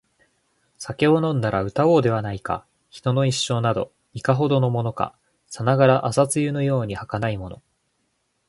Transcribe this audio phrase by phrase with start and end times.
[0.79, 5.13] 酒を飲んだら歌おうではないか／人の一生など、いかほどのものか／
[5.57, 7.61] さながら朝露のように儚いもの